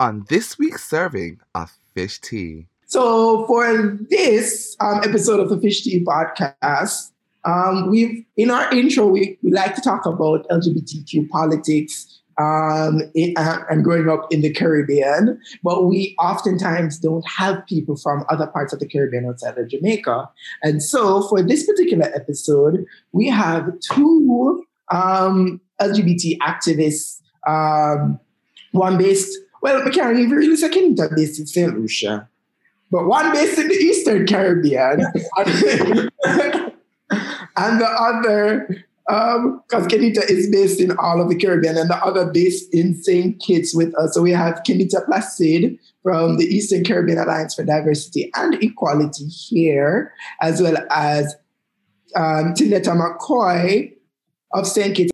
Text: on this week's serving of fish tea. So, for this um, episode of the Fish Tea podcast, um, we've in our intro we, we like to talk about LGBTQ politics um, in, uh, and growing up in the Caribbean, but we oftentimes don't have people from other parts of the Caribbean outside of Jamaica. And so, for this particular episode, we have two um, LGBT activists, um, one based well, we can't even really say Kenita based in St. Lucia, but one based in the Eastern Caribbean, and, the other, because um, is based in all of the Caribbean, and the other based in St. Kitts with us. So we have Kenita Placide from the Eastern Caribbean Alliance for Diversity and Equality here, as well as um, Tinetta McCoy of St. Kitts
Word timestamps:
on 0.00 0.24
this 0.28 0.58
week's 0.58 0.84
serving 0.84 1.40
of 1.54 1.76
fish 1.94 2.20
tea. 2.20 2.66
So, 2.86 3.46
for 3.46 3.98
this 4.08 4.76
um, 4.80 5.00
episode 5.04 5.40
of 5.40 5.50
the 5.50 5.60
Fish 5.60 5.82
Tea 5.82 6.02
podcast, 6.04 7.10
um, 7.44 7.90
we've 7.90 8.24
in 8.36 8.50
our 8.50 8.72
intro 8.72 9.06
we, 9.06 9.38
we 9.42 9.50
like 9.50 9.74
to 9.74 9.80
talk 9.80 10.06
about 10.06 10.48
LGBTQ 10.48 11.28
politics 11.28 12.20
um, 12.38 13.02
in, 13.14 13.34
uh, 13.36 13.64
and 13.68 13.84
growing 13.84 14.08
up 14.08 14.32
in 14.32 14.40
the 14.40 14.52
Caribbean, 14.52 15.38
but 15.62 15.84
we 15.86 16.14
oftentimes 16.18 16.98
don't 16.98 17.26
have 17.28 17.66
people 17.66 17.96
from 17.96 18.24
other 18.28 18.46
parts 18.46 18.72
of 18.72 18.78
the 18.78 18.86
Caribbean 18.86 19.26
outside 19.26 19.58
of 19.58 19.68
Jamaica. 19.68 20.30
And 20.62 20.82
so, 20.82 21.28
for 21.28 21.42
this 21.42 21.66
particular 21.66 22.06
episode, 22.14 22.86
we 23.12 23.28
have 23.28 23.70
two 23.80 24.64
um, 24.90 25.60
LGBT 25.80 26.38
activists, 26.38 27.20
um, 27.46 28.18
one 28.72 28.96
based 28.96 29.36
well, 29.62 29.84
we 29.84 29.90
can't 29.90 30.18
even 30.18 30.30
really 30.30 30.56
say 30.56 30.68
Kenita 30.68 31.14
based 31.14 31.38
in 31.38 31.46
St. 31.46 31.78
Lucia, 31.78 32.28
but 32.90 33.06
one 33.06 33.32
based 33.32 33.58
in 33.58 33.68
the 33.68 33.74
Eastern 33.74 34.26
Caribbean, 34.26 35.00
and, 35.38 35.48
the 37.80 37.86
other, 37.86 38.84
because 39.06 39.84
um, 39.84 39.88
is 39.90 40.50
based 40.50 40.80
in 40.80 40.96
all 40.98 41.20
of 41.20 41.28
the 41.28 41.36
Caribbean, 41.36 41.76
and 41.76 41.90
the 41.90 41.96
other 41.96 42.30
based 42.30 42.72
in 42.72 42.94
St. 43.02 43.38
Kitts 43.40 43.74
with 43.74 43.94
us. 43.96 44.14
So 44.14 44.22
we 44.22 44.32
have 44.32 44.62
Kenita 44.66 45.04
Placide 45.06 45.78
from 46.02 46.38
the 46.38 46.44
Eastern 46.44 46.84
Caribbean 46.84 47.18
Alliance 47.18 47.54
for 47.54 47.64
Diversity 47.64 48.30
and 48.34 48.54
Equality 48.62 49.26
here, 49.26 50.12
as 50.40 50.62
well 50.62 50.76
as 50.90 51.36
um, 52.16 52.54
Tinetta 52.54 52.96
McCoy 52.96 53.92
of 54.52 54.66
St. 54.66 54.96
Kitts 54.96 55.06